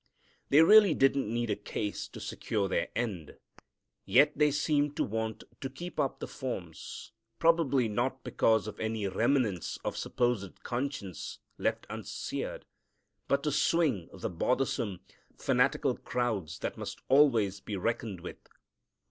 They 0.49 0.63
really 0.63 0.95
didn't 0.95 1.31
need 1.31 1.51
a 1.51 1.55
case 1.55 2.07
to 2.07 2.19
secure 2.19 2.67
their 2.67 2.87
end, 2.95 3.37
yet 4.03 4.35
they 4.35 4.49
seem 4.49 4.93
to 4.95 5.03
want 5.03 5.43
to 5.61 5.69
keep 5.69 5.99
up 5.99 6.17
the 6.17 6.27
forms, 6.27 7.11
probably 7.37 7.87
not 7.87 8.23
because 8.23 8.65
of 8.65 8.79
any 8.79 9.07
remnants 9.07 9.77
of 9.85 9.95
supposed 9.95 10.63
conscience 10.63 11.37
left 11.59 11.85
unseared, 11.87 12.63
but 13.27 13.43
to 13.43 13.51
swing 13.51 14.09
the 14.11 14.31
bothersome, 14.31 15.01
fanatical 15.37 15.95
crowds 15.95 16.57
that 16.57 16.77
must 16.77 17.03
always 17.07 17.59
be 17.59 17.75
reckoned 17.77 18.21
with. 18.21 18.39